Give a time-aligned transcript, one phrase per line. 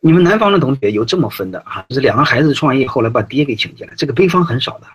[0.00, 1.84] 你们南方的同学有这么分的啊？
[1.88, 4.86] 就是两个孩子创业，后来把爹给请进来，这个北方很少的。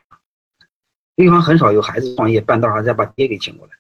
[1.16, 3.74] 北方很少有孩子创业半道儿再把爹给请过来。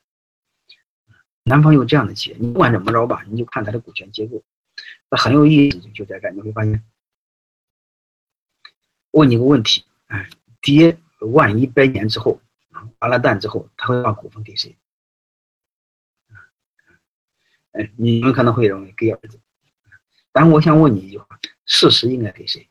[1.43, 4.43] 南方有这样的企业，你不管怎么着吧，你就看它的股权结构，
[5.09, 6.83] 那很有意思，就在这，你会发现。
[9.11, 10.29] 问你个问题，哎，
[10.61, 12.39] 爹万一百年之后
[12.99, 14.75] 完了蛋之后，他会把股份给谁？
[17.71, 19.39] 哎，你们可能会认为给儿子，
[20.35, 22.69] 但我想问你一句话：事实应该给谁？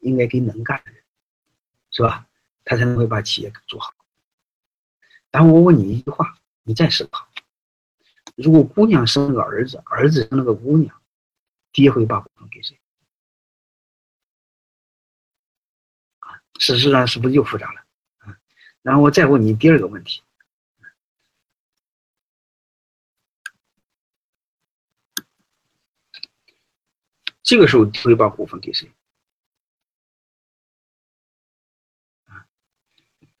[0.00, 1.04] 应该给能干的人，
[1.92, 2.26] 是吧？
[2.64, 3.94] 他才能会把企业做好。
[5.30, 7.28] 但我问你一句话，你再思考：
[8.34, 11.00] 如果姑娘生了个儿子，儿子生了个姑娘，
[11.70, 12.76] 爹会把股份给谁？
[16.18, 17.86] 啊，事实上是不是又复杂了？
[18.18, 18.36] 啊，
[18.82, 20.23] 然后我再问你第二个问题：
[27.54, 28.90] 这个时候会把股份给谁？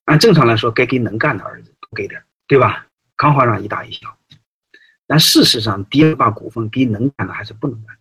[0.04, 2.86] 按正常来说，该给能干的儿子多给点，对吧？
[3.16, 4.16] 刚好让一大一小。
[5.08, 7.98] 但事实上，爹把股份给能干的还是不能干。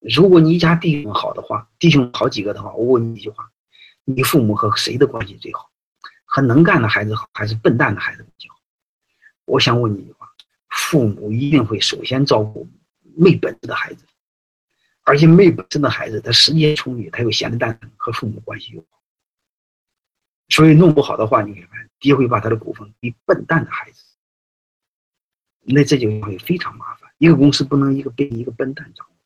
[0.00, 3.52] 如果你一家弟兄好的话，弟兄好几个的话，我问你一句话：
[4.04, 5.70] 你父母和谁的关系最好？
[6.24, 8.58] 和能干的孩子好，还是笨蛋的孩子比较好？
[9.44, 10.32] 我想问你一句话：
[10.70, 12.66] 父母一定会首先照顾
[13.14, 14.06] 没本事的孩子，
[15.08, 19.00] 而且没本事的孩子他时间充裕，他又闲的蛋疼，和父母关系又好。
[20.50, 24.04] 所以弄不好的话，你看，爹会把他的股份给笨蛋的孩子，
[25.60, 27.10] 那这就会非常麻烦。
[27.16, 29.16] 一个公司不能一个被一个笨蛋掌握。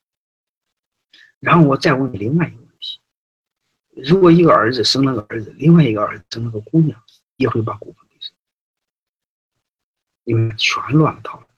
[1.41, 3.00] 然后我再问你另外一个问题：
[4.08, 7.02] 如果一个儿子生了个儿子，另外一个儿子生了个姑娘，
[7.34, 8.33] 也会把股份给谁？
[10.22, 11.48] 因为全乱套了，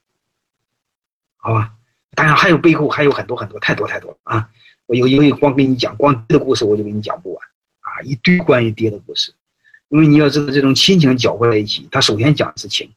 [1.37, 1.74] 好吧？
[2.15, 4.49] 当然还有背后还有很多很多太多太多了啊！
[4.87, 7.47] 我有因为光跟你讲光爹的故事，我就给你讲不完
[7.81, 9.33] 啊，一堆关于爹的故事。
[9.89, 12.91] 因为你要知道，这种亲情搅和在一起，他首先讲的是情，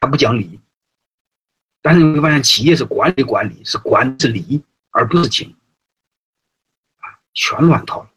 [0.00, 0.60] 他不讲理。
[1.82, 5.54] 但是你会发现，企业是管理管理，是管是理，而不是情，
[6.98, 8.10] 啊，全乱套了。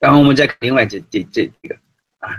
[0.00, 1.76] 然后我们再看另外这这这这个
[2.18, 2.30] 啊，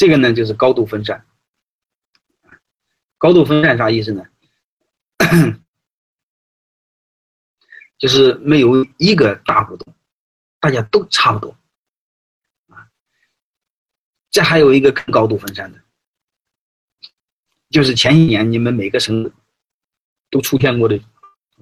[0.00, 1.26] 这个呢就是高度分散。
[3.18, 4.24] 高度分散啥意思呢？
[7.98, 9.92] 就是没有一个大股东，
[10.58, 11.54] 大家都差不多，
[12.68, 12.88] 啊，
[14.30, 15.78] 这还有一个更高度分散的，
[17.68, 19.30] 就是前些年你们每个省
[20.30, 20.98] 都出现过的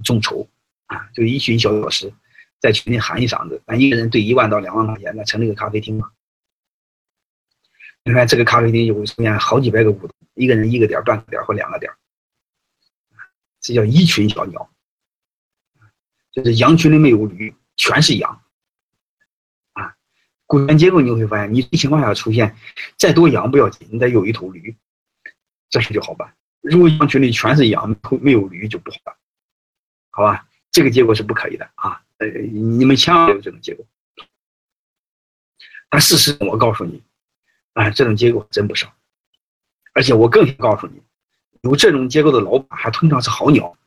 [0.04, 0.48] 众筹，
[0.86, 2.14] 啊，就一群小老师
[2.60, 6.12] 在群里喊一嗓子，咱一个人兑一万到两万块钱，那成立个咖啡厅嘛。
[8.04, 11.92] 你看这个咖啡厅就会出现好几百个股东，一个人一个点、半个点或两个点，
[13.60, 14.70] 这叫一群小鸟。
[16.30, 18.42] 就是羊群里没有驴，全是羊，
[19.72, 19.96] 啊，
[20.46, 22.54] 股权结构你会发现，你情况下出现
[22.96, 24.76] 再多羊不要紧，你得有一头驴，
[25.68, 26.32] 这事就好办。
[26.60, 29.16] 如果羊群里全是羊，没有驴就不好办，
[30.10, 30.46] 好吧？
[30.70, 32.00] 这个结果是不可以的啊！
[32.18, 33.84] 呃，你们千万别有这种结果。
[35.88, 37.02] 但事实我告诉你，
[37.78, 38.92] 啊，这种结构真不少，
[39.94, 41.00] 而且我更想告诉你，
[41.60, 43.78] 有这种结构的老板还通常是好鸟。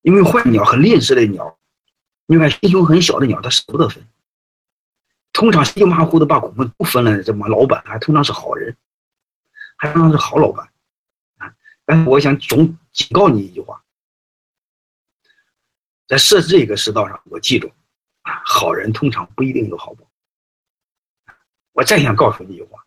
[0.00, 1.56] 因为坏鸟很吝啬的鸟，
[2.26, 4.04] 你看心胸很小的鸟，它舍不得分。
[5.32, 8.76] 通常稀里马虎的把股份都分了，这么老板还通常是好人，
[9.76, 10.68] 还通常是好老板
[11.38, 11.54] 啊。
[11.84, 13.84] 但是我想总警告你一句话，
[16.08, 17.70] 在设置这个世道上，我记住
[18.22, 20.04] 啊，好人通常不一定有好报。
[21.72, 22.84] 我再想告诉你一句话，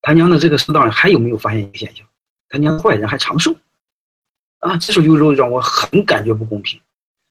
[0.00, 2.06] 他娘的这个世道上还有没有发现一个现象？
[2.48, 3.54] 他娘坏人还长寿。
[4.60, 6.80] 啊，这时候让我很感觉不公平，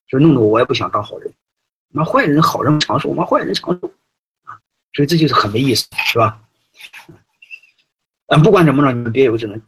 [0.08, 1.34] 就弄得我也不想当好人。
[1.90, 3.92] 那坏人好人长寿，我坏人长寿
[4.44, 4.54] 啊，
[4.94, 6.40] 所以这就是很没意思，是吧？
[8.28, 9.60] 嗯，不管怎么着，你们别有这种，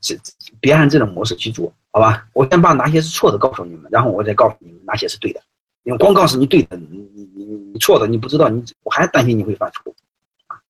[0.60, 2.28] 别按这种模式去做，好吧？
[2.34, 5.42] 我先把哪些是错的告诉你们，然后我再告诉你们哪些是对的。
[5.84, 9.96] 因为光告诉你对的，你你你你错的，你不知道，你我还担心你会犯错。